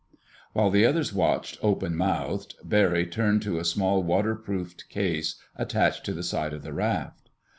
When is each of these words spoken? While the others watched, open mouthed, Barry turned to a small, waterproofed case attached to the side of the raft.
While 0.53 0.71
the 0.71 0.83
others 0.83 1.13
watched, 1.13 1.59
open 1.61 1.95
mouthed, 1.95 2.55
Barry 2.63 3.05
turned 3.05 3.43
to 3.43 3.59
a 3.59 3.63
small, 3.63 4.01
waterproofed 4.01 4.89
case 4.89 5.35
attached 5.55 6.05
to 6.05 6.13
the 6.13 6.23
side 6.23 6.53
of 6.53 6.63
the 6.63 6.73
raft. 6.73 7.29